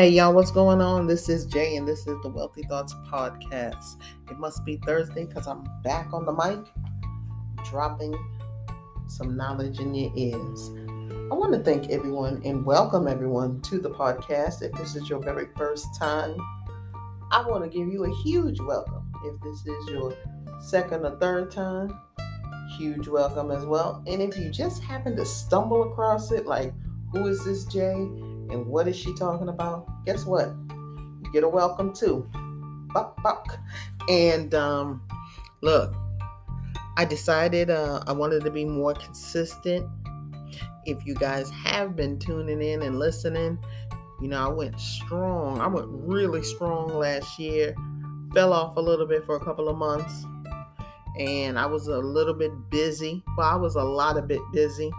[0.00, 1.06] Hey y'all, what's going on?
[1.06, 4.00] This is Jay, and this is the Wealthy Thoughts Podcast.
[4.30, 6.66] It must be Thursday because I'm back on the mic,
[7.66, 8.14] dropping
[9.08, 10.70] some knowledge in your ears.
[11.30, 14.62] I want to thank everyone and welcome everyone to the podcast.
[14.62, 16.34] If this is your very first time,
[17.30, 19.12] I want to give you a huge welcome.
[19.26, 20.14] If this is your
[20.62, 21.94] second or third time,
[22.78, 24.02] huge welcome as well.
[24.06, 26.72] And if you just happen to stumble across it, like,
[27.12, 28.08] who is this Jay?
[28.50, 29.86] And what is she talking about?
[30.04, 30.48] Guess what?
[30.70, 32.28] You get a welcome too.
[32.92, 33.58] Buck, buck.
[34.08, 35.02] And um,
[35.60, 35.94] look,
[36.96, 39.88] I decided uh, I wanted to be more consistent.
[40.86, 43.58] If you guys have been tuning in and listening,
[44.20, 45.60] you know, I went strong.
[45.60, 47.74] I went really strong last year.
[48.34, 50.24] Fell off a little bit for a couple of months.
[51.18, 53.22] And I was a little bit busy.
[53.36, 54.90] Well, I was a lot of bit busy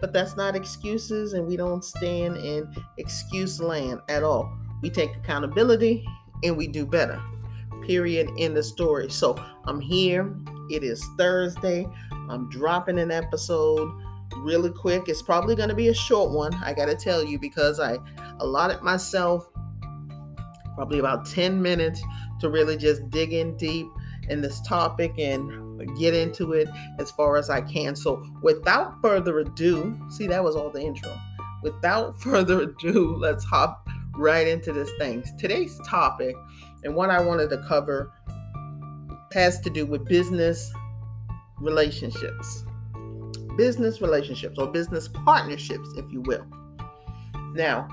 [0.00, 4.52] but that's not excuses, and we don't stand in excuse land at all.
[4.82, 6.04] We take accountability
[6.42, 7.20] and we do better.
[7.86, 8.28] Period.
[8.36, 9.10] In the story.
[9.10, 10.34] So I'm here.
[10.70, 11.86] It is Thursday.
[12.28, 13.90] I'm dropping an episode
[14.38, 15.08] really quick.
[15.08, 16.54] It's probably going to be a short one.
[16.54, 17.98] I got to tell you because I
[18.40, 19.48] allotted myself
[20.74, 22.02] probably about 10 minutes
[22.40, 23.86] to really just dig in deep
[24.28, 25.63] in this topic and
[25.96, 27.96] get into it as far as I can.
[27.96, 31.16] So, without further ado, see, that was all the intro.
[31.62, 35.24] Without further ado, let's hop right into this thing.
[35.38, 36.36] Today's topic,
[36.84, 38.12] and what I wanted to cover,
[39.32, 40.72] has to do with business
[41.60, 42.64] relationships.
[43.56, 46.46] Business relationships or business partnerships, if you will.
[47.54, 47.88] Now,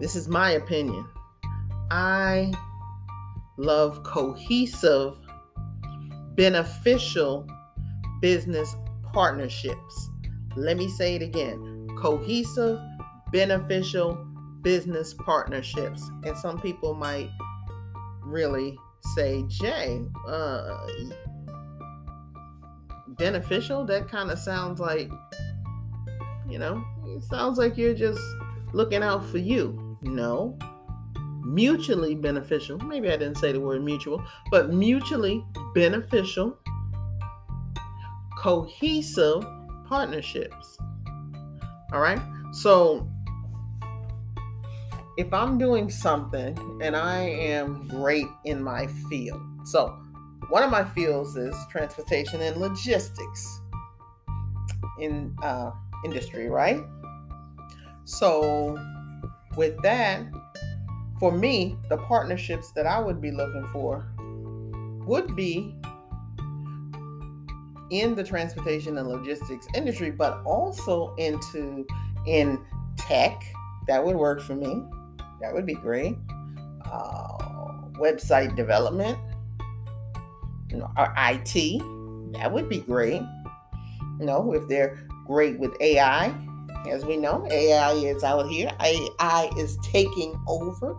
[0.00, 1.06] this is my opinion.
[1.90, 2.52] I
[3.56, 5.16] love cohesive
[6.34, 7.46] beneficial
[8.20, 8.74] business
[9.12, 10.10] partnerships.
[10.56, 12.80] Let me say it again cohesive,
[13.32, 14.14] beneficial
[14.62, 16.10] business partnerships.
[16.24, 17.30] And some people might
[18.24, 18.76] really
[19.14, 20.86] say, Jay, uh,
[23.08, 23.84] beneficial?
[23.84, 25.10] That kind of sounds like,
[26.48, 28.20] you know, it sounds like you're just
[28.72, 29.98] looking out for you.
[30.02, 30.58] No,
[31.44, 32.78] mutually beneficial.
[32.78, 35.44] Maybe I didn't say the word mutual, but mutually
[35.74, 36.56] beneficial,
[38.38, 39.44] cohesive
[39.86, 40.78] partnerships.
[41.92, 42.20] All right.
[42.52, 43.08] So
[45.18, 49.98] if I'm doing something and I am great in my field, so
[50.48, 53.60] one of my fields is transportation and logistics
[54.98, 55.70] in uh,
[56.04, 56.80] industry, right?
[58.04, 58.78] So
[59.56, 60.22] with that,
[61.22, 64.04] for me, the partnerships that I would be looking for
[65.06, 65.72] would be
[67.92, 71.86] in the transportation and logistics industry, but also into
[72.26, 72.60] in
[72.96, 73.40] tech.
[73.86, 74.82] That would work for me.
[75.40, 76.16] That would be great.
[76.90, 77.38] Uh,
[78.00, 79.16] website development,
[80.70, 81.82] you know, or IT.
[82.32, 83.22] That would be great.
[84.18, 86.34] You know, if they're great with AI,
[86.90, 88.70] as we know, AI is out here.
[88.80, 90.96] AI is taking over.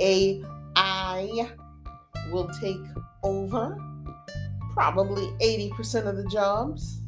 [0.00, 1.48] AI
[2.30, 2.80] will take
[3.22, 3.78] over
[4.72, 7.02] probably 80% of the jobs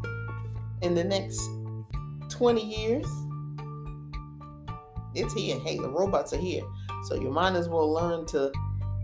[0.82, 1.40] in the next
[2.28, 3.06] 20 years.
[5.14, 5.58] It's here.
[5.60, 6.62] Hey, the robots are here.
[7.04, 8.50] So you might as well learn to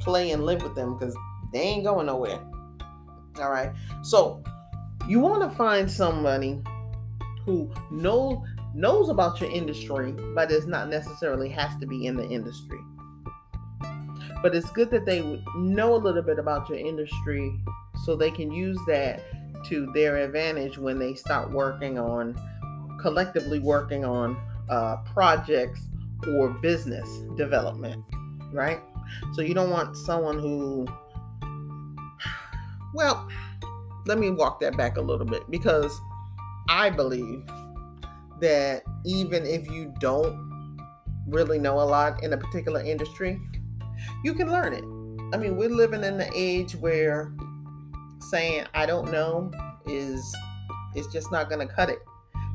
[0.01, 1.17] play and live with them because
[1.53, 2.41] they ain't going nowhere.
[3.39, 3.73] All right.
[4.03, 4.43] So
[5.07, 6.63] you want to find somebody
[7.45, 8.39] who knows
[8.73, 12.79] knows about your industry, but it's not necessarily has to be in the industry.
[14.43, 17.53] But it's good that they know a little bit about your industry
[18.05, 19.21] so they can use that
[19.67, 22.35] to their advantage when they start working on
[23.01, 24.37] collectively working on
[24.69, 25.81] uh, projects
[26.29, 28.05] or business development,
[28.53, 28.81] right?
[29.33, 30.87] So you don't want someone who,
[32.95, 33.29] well,
[34.07, 36.01] let me walk that back a little bit because
[36.71, 37.45] I believe
[38.41, 40.79] that even if you don't
[41.27, 43.41] really know a lot in a particular industry,
[44.23, 44.85] you can learn it.
[45.35, 47.33] I mean, we're living in the age where
[48.21, 49.51] saying I don't know
[49.87, 50.35] is
[50.95, 51.99] it's just not going to cut it.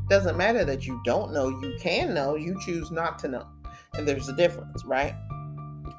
[0.09, 3.45] Doesn't matter that you don't know, you can know, you choose not to know.
[3.95, 5.13] And there's a difference, right?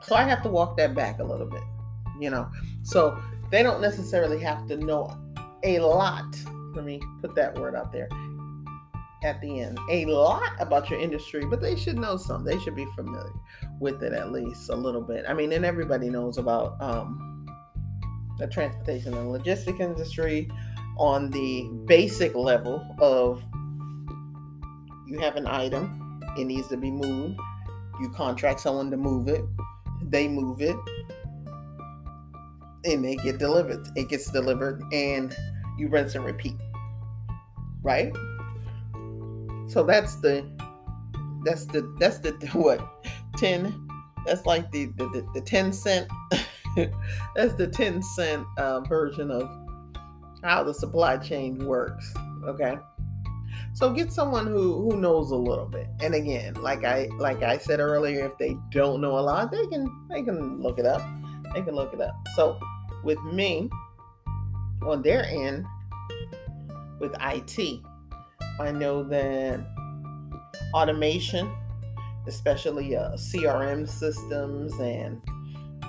[0.02, 1.62] So I have to walk that back a little bit,
[2.18, 2.48] you know.
[2.82, 3.18] So
[3.50, 5.18] they don't necessarily have to know
[5.64, 6.24] a lot.
[6.76, 8.08] Let me put that word out there
[9.24, 12.44] at the end a lot about your industry, but they should know some.
[12.44, 13.32] They should be familiar
[13.80, 15.24] with it at least a little bit.
[15.26, 17.46] I mean, and everybody knows about um,
[18.38, 20.48] the transportation and logistic industry
[20.98, 23.42] on the basic level of
[25.06, 27.38] you have an item, it needs to be moved.
[28.00, 29.42] You contract someone to move it,
[30.02, 30.76] they move it,
[32.84, 33.88] and they get delivered.
[33.96, 35.34] It gets delivered, and
[35.78, 36.56] you rinse and repeat.
[37.82, 38.12] Right?
[39.68, 40.44] So that's the
[41.46, 42.80] that's the that's the what
[43.38, 43.88] 10
[44.26, 46.10] that's like the the, the, the 10 cent
[47.36, 49.48] that's the 10 cent uh, version of
[50.42, 52.12] how the supply chain works
[52.44, 52.76] okay
[53.72, 57.56] so get someone who who knows a little bit and again like i like i
[57.56, 61.02] said earlier if they don't know a lot they can they can look it up
[61.54, 62.58] they can look it up so
[63.04, 63.70] with me
[64.82, 65.64] on their end
[67.00, 67.82] with it
[68.60, 69.60] i know that
[70.74, 71.50] automation,
[72.26, 75.20] especially uh, CRM systems and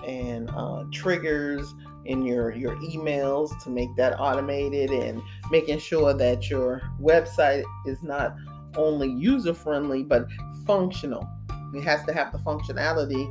[0.05, 1.73] and uh, triggers
[2.05, 8.01] in your your emails to make that automated and making sure that your website is
[8.01, 8.35] not
[8.75, 10.27] only user friendly but
[10.65, 11.27] functional.
[11.73, 13.27] It has to have the functionality,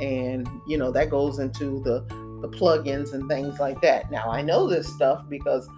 [0.00, 2.06] and you know that goes into the
[2.40, 4.10] the plugins and things like that.
[4.10, 5.68] Now I know this stuff because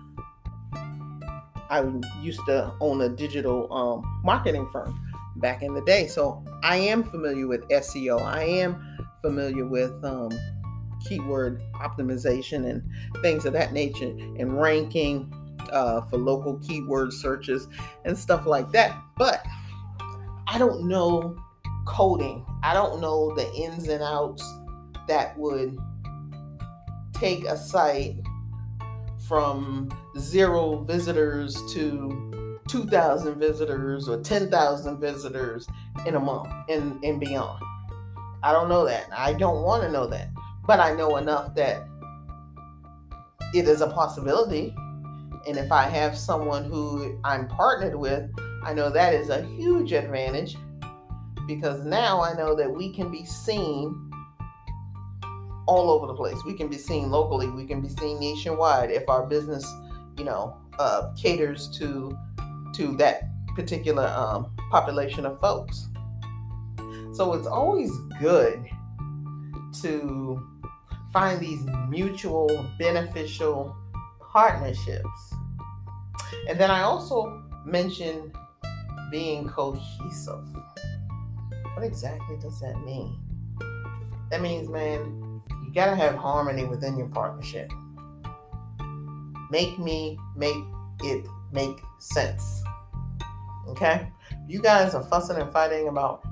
[1.70, 1.84] I
[2.20, 5.00] used to own a digital um, marketing firm
[5.36, 6.08] back in the day.
[6.08, 8.20] So I am familiar with SEO.
[8.22, 10.30] I am familiar with um,
[11.06, 12.82] keyword optimization and
[13.22, 15.32] things of that nature and ranking
[15.70, 17.68] uh, for local keyword searches
[18.04, 19.00] and stuff like that.
[19.16, 19.46] But
[20.46, 21.36] I don't know
[21.86, 22.44] coding.
[22.62, 24.42] I don't know the ins and outs
[25.08, 25.78] that would
[27.20, 28.16] take a site
[29.28, 35.66] from zero visitors to 2,000 visitors or 10,000 visitors
[36.06, 37.62] in a month and, and beyond.
[38.42, 39.06] I don't know that.
[39.14, 40.30] I don't want to know that.
[40.66, 41.86] But I know enough that
[43.52, 44.74] it is a possibility.
[45.46, 48.30] And if I have someone who I'm partnered with,
[48.62, 50.56] I know that is a huge advantage
[51.46, 54.09] because now I know that we can be seen
[55.66, 56.36] all over the place.
[56.44, 59.66] We can be seen locally, we can be seen nationwide if our business,
[60.16, 62.16] you know, uh, caters to
[62.74, 63.22] to that
[63.54, 65.88] particular um, population of folks.
[67.12, 67.90] So it's always
[68.20, 68.64] good
[69.82, 70.60] to
[71.12, 72.48] find these mutual
[72.78, 73.76] beneficial
[74.32, 75.34] partnerships.
[76.48, 78.32] And then I also mentioned
[79.10, 80.46] being cohesive.
[81.74, 83.18] What exactly does that mean?
[84.30, 85.19] That means, man,
[85.70, 87.70] you got to have harmony within your partnership.
[89.52, 90.56] Make me make
[91.04, 92.60] it make sense.
[93.68, 94.10] Okay?
[94.48, 96.24] You guys are fussing and fighting about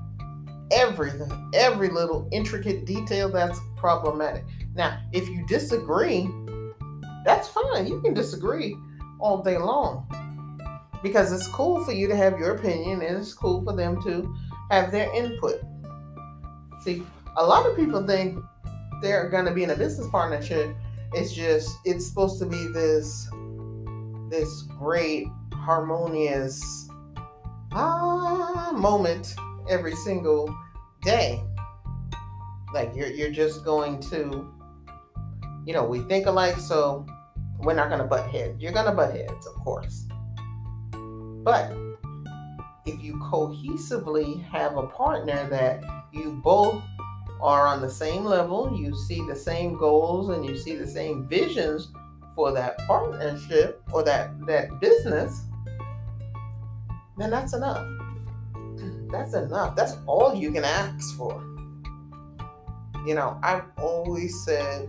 [0.73, 4.43] everything, every little intricate detail that's problematic.
[4.75, 6.29] Now, if you disagree,
[7.23, 7.87] that's fine.
[7.87, 8.75] You can disagree
[9.21, 10.05] all day long
[11.01, 14.35] because it's cool for you to have your opinion and it's cool for them to
[14.69, 15.61] have their input.
[16.83, 17.03] See,
[17.37, 18.37] a lot of people think
[19.01, 20.75] they're to be in a business partnership.
[21.13, 23.27] It's just, it's supposed to be this
[24.29, 26.87] this great harmonious
[27.71, 29.33] ah moment
[29.69, 30.55] every single
[31.01, 31.41] day.
[32.73, 34.47] Like you're you're just going to,
[35.65, 37.05] you know, we think alike, so
[37.59, 38.61] we're not gonna butt heads.
[38.61, 40.05] You're gonna butt heads, of course.
[41.43, 41.71] But
[42.85, 46.81] if you cohesively have a partner that you both
[47.41, 51.25] are on the same level, you see the same goals and you see the same
[51.25, 51.89] visions
[52.35, 55.41] for that partnership or that that business,
[57.17, 57.85] then that's enough.
[59.11, 59.75] That's enough.
[59.75, 61.43] That's all you can ask for.
[63.07, 64.87] You know, I've always said,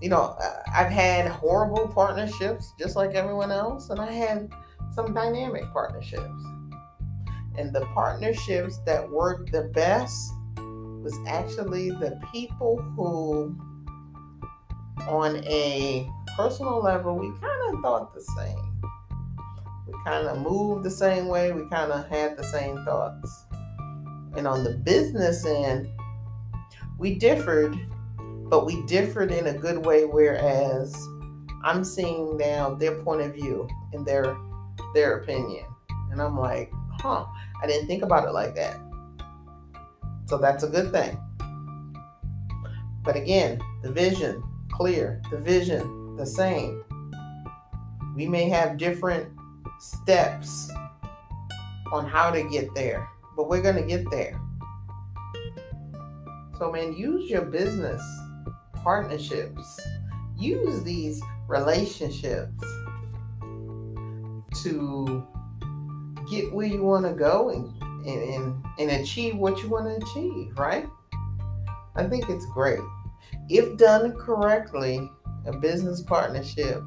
[0.00, 4.50] you know, uh, I've had horrible partnerships just like everyone else, and I had
[4.94, 6.44] some dynamic partnerships.
[7.58, 10.32] And the partnerships that worked the best
[11.02, 13.56] was actually the people who,
[15.08, 18.82] on a personal level, we kind of thought the same
[19.86, 21.52] We kind of moved the same way.
[21.52, 23.44] We kind of had the same thoughts.
[24.36, 25.88] And on the business end,
[26.98, 27.76] we differed,
[28.18, 30.04] but we differed in a good way.
[30.04, 30.94] Whereas
[31.64, 34.36] I'm seeing now their point of view and their
[34.94, 35.66] their opinion,
[36.10, 37.26] and I'm like, huh,
[37.62, 38.80] I didn't think about it like that.
[40.30, 41.18] So that's a good thing.
[43.02, 46.84] But again, the vision clear, the vision the same.
[48.14, 49.28] We may have different
[49.80, 50.70] steps
[51.90, 54.40] on how to get there, but we're going to get there.
[56.58, 58.00] So, man, use your business
[58.84, 59.80] partnerships,
[60.38, 62.64] use these relationships
[64.62, 65.26] to
[66.30, 70.06] get where you want to go and, and, and, and achieve what you want to
[70.06, 70.86] achieve, right?
[71.96, 72.80] I think it's great.
[73.48, 75.10] If done correctly,
[75.46, 76.82] a business partnership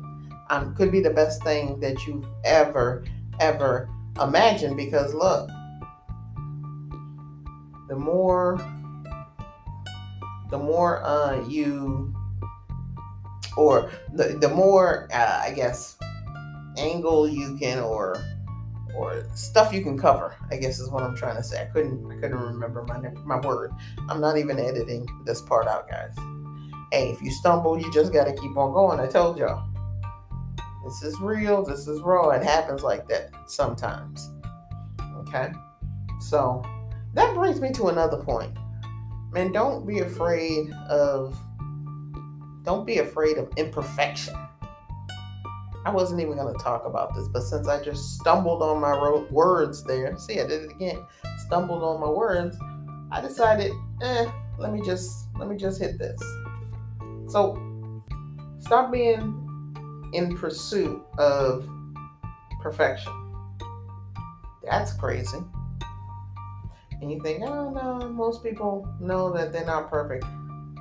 [0.50, 3.04] um, could be the best thing that you've ever,
[3.40, 3.90] ever
[4.22, 5.50] imagined because look,
[7.90, 8.58] the more
[10.50, 12.14] the more uh, you
[13.58, 15.98] or the, the more uh, i guess
[16.78, 18.16] angle you can or
[18.96, 21.62] or stuff you can cover i guess is what i'm trying to say.
[21.62, 23.72] I couldn't i couldn't remember my my word.
[24.10, 26.16] I'm not even editing this part out guys.
[26.92, 29.00] Hey if you stumble you just got to keep on going.
[29.00, 29.68] I told y'all.
[30.84, 32.30] This is real this is raw.
[32.32, 34.30] It happens like that sometimes.
[35.20, 35.52] Okay?
[36.20, 36.64] So
[37.14, 38.56] that brings me to another point.
[39.32, 41.40] Man don't be afraid of
[42.64, 44.36] don't be afraid of imperfection
[45.86, 49.26] I wasn't even going to talk about this, but since I just stumbled on my
[49.30, 51.06] words there, see, I did it again,
[51.46, 52.58] stumbled on my words,
[53.12, 53.72] I decided,
[54.02, 54.26] eh,
[54.58, 56.22] let me just let me just hit this.
[57.28, 57.60] So,
[58.60, 61.68] stop being in pursuit of
[62.62, 63.12] perfection.
[64.64, 65.40] That's crazy.
[67.02, 70.26] And you think, oh no, most people know that they're not perfect.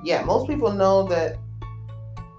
[0.03, 1.37] Yeah, most people know that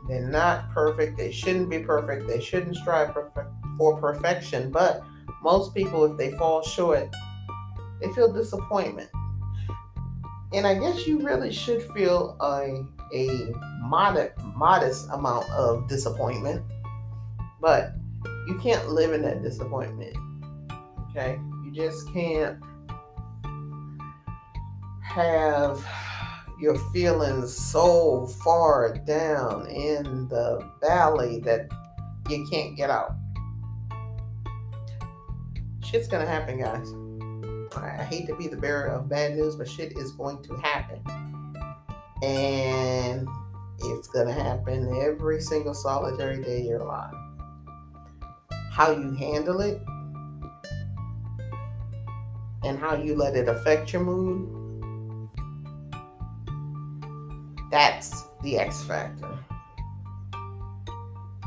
[0.08, 1.16] they're not perfect.
[1.16, 2.26] They shouldn't be perfect.
[2.26, 4.70] They shouldn't strive for perfection.
[4.70, 5.02] But
[5.42, 7.08] most people, if they fall short,
[8.00, 9.10] they feel disappointment.
[10.52, 12.84] And I guess you really should feel a,
[13.16, 16.62] a modest, modest amount of disappointment.
[17.60, 17.92] But
[18.46, 20.16] you can't live in that disappointment.
[21.10, 21.38] Okay?
[21.64, 22.62] You just can't
[25.02, 25.84] have
[26.64, 31.68] your feeling so far down in the valley that
[32.30, 33.12] you can't get out.
[35.84, 36.88] Shit's gonna happen, guys.
[37.76, 41.02] I hate to be the bearer of bad news, but shit is going to happen.
[42.22, 43.28] And
[43.80, 47.14] it's gonna happen every single solitary day of your life.
[48.70, 49.82] How you handle it
[52.64, 54.63] and how you let it affect your mood
[57.74, 59.36] That's the X factor.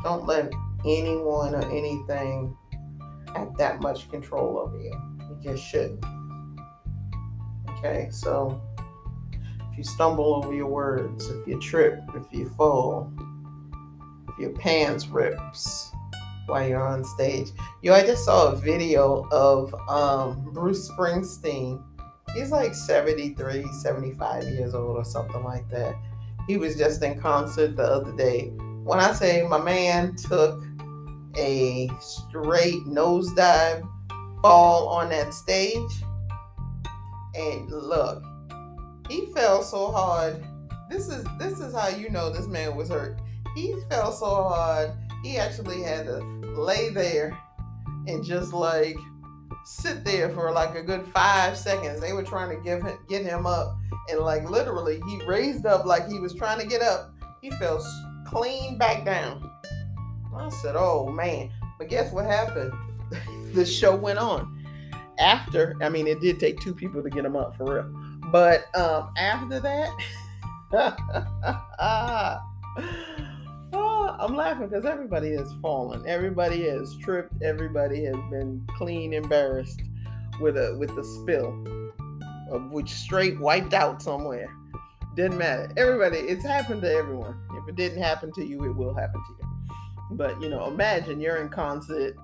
[0.02, 0.52] Don't let
[0.84, 2.54] anyone or anything
[3.34, 4.92] have that much control over you.
[5.20, 6.04] You just shouldn't.
[7.70, 8.60] Okay, so
[9.72, 13.10] if you stumble over your words, if you trip, if you fall,
[14.28, 15.90] if your pants rips
[16.44, 17.52] while you're on stage.
[17.80, 21.82] Yo, I just saw a video of um, Bruce Springsteen.
[22.34, 25.94] He's like 73, 75 years old or something like that
[26.48, 28.48] he was just in concert the other day.
[28.82, 30.64] When I say my man took
[31.36, 33.86] a straight nosedive
[34.42, 36.02] fall on that stage,
[37.34, 38.24] and look,
[39.08, 40.42] he fell so hard.
[40.90, 43.20] This is this is how you know this man was hurt.
[43.54, 46.18] He fell so hard, he actually had to
[46.58, 47.38] lay there
[48.06, 48.96] and just like
[49.68, 52.00] sit there for like a good five seconds.
[52.00, 53.76] They were trying to give him, get him up.
[54.08, 57.12] And like literally he raised up like he was trying to get up.
[57.42, 57.84] He fell
[58.26, 59.50] clean back down.
[60.34, 61.50] I said oh man.
[61.78, 62.72] But guess what happened?
[63.54, 64.62] The show went on.
[65.18, 68.20] After i mean it did take two people to get him up for real.
[68.30, 69.90] But um after that
[74.20, 79.80] i'm laughing because everybody has fallen everybody has tripped everybody has been clean embarrassed
[80.40, 81.52] with a with the spill
[82.70, 84.48] which straight wiped out somewhere.
[85.14, 85.70] Didn't matter.
[85.76, 87.38] Everybody, it's happened to everyone.
[87.54, 89.76] If it didn't happen to you, it will happen to you.
[90.12, 92.16] But you know, imagine you're in concert,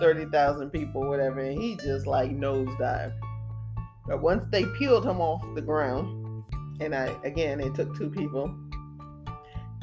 [0.00, 3.12] thirty thousand people, whatever, and he just like nosedive.
[4.06, 6.44] But once they peeled him off the ground,
[6.80, 8.54] and I again, it took two people.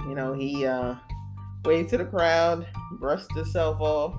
[0.02, 0.96] You know, he uh,
[1.66, 4.16] waved to the crowd, brushed himself off,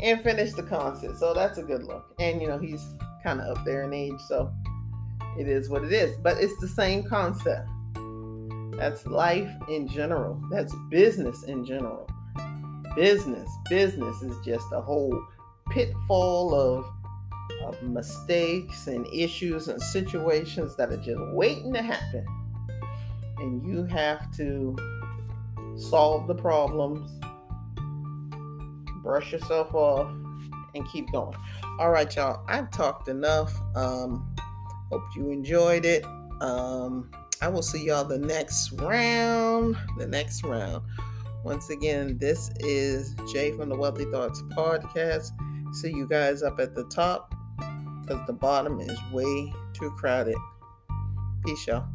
[0.00, 1.16] and finished the concert.
[1.18, 2.14] So that's a good look.
[2.18, 2.84] And you know, he's
[3.22, 4.52] kind of up there in age, so
[5.38, 6.16] it is what it is.
[6.16, 7.68] But it's the same concept.
[8.76, 10.42] That's life in general.
[10.50, 12.08] That's business in general.
[12.96, 15.18] Business, business is just a whole
[15.70, 16.84] pitfall of,
[17.64, 22.26] of mistakes and issues and situations that are just waiting to happen.
[23.38, 24.76] And you have to
[25.76, 27.10] solve the problems,
[29.02, 30.10] brush yourself off,
[30.74, 31.36] and keep going.
[31.78, 32.44] All right, y'all.
[32.48, 33.52] I've talked enough.
[33.74, 34.34] Um,
[34.90, 36.04] hope you enjoyed it.
[36.40, 37.10] Um,
[37.40, 39.76] I will see y'all the next round.
[39.98, 40.82] The next round.
[41.44, 45.30] Once again, this is Jay from the Wealthy Thoughts Podcast.
[45.74, 47.34] See you guys up at the top.
[48.06, 50.36] because the bottom is way too crowded.
[51.44, 51.86] Peace, y'all.